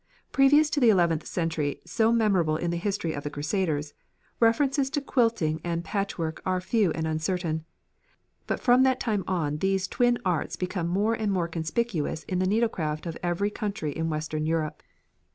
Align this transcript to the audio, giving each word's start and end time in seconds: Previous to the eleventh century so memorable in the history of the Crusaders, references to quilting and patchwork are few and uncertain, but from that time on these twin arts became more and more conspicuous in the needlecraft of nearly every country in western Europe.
Previous 0.31 0.71
to 0.71 0.79
the 0.79 0.89
eleventh 0.89 1.27
century 1.27 1.79
so 1.85 2.11
memorable 2.11 2.57
in 2.57 2.71
the 2.71 2.77
history 2.77 3.13
of 3.13 3.23
the 3.23 3.29
Crusaders, 3.29 3.93
references 4.39 4.89
to 4.89 4.99
quilting 4.99 5.61
and 5.63 5.83
patchwork 5.85 6.41
are 6.43 6.59
few 6.59 6.89
and 6.93 7.05
uncertain, 7.05 7.65
but 8.47 8.59
from 8.59 8.81
that 8.81 8.99
time 8.99 9.23
on 9.27 9.57
these 9.59 9.87
twin 9.87 10.17
arts 10.25 10.55
became 10.55 10.87
more 10.87 11.13
and 11.13 11.31
more 11.31 11.47
conspicuous 11.47 12.23
in 12.23 12.39
the 12.39 12.47
needlecraft 12.47 13.05
of 13.05 13.13
nearly 13.21 13.31
every 13.31 13.49
country 13.51 13.91
in 13.95 14.09
western 14.09 14.47
Europe. 14.47 14.81